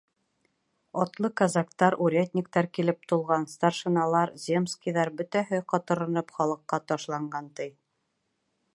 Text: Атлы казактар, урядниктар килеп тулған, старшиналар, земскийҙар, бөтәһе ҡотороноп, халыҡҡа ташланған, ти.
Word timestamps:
Атлы 1.01 1.29
казактар, 1.41 1.97
урядниктар 2.05 2.69
килеп 2.77 3.05
тулған, 3.13 3.45
старшиналар, 3.53 4.33
земскийҙар, 4.47 5.13
бөтәһе 5.21 5.63
ҡотороноп, 5.75 6.35
халыҡҡа 6.39 6.81
ташланған, 6.93 7.55
ти. 7.61 7.71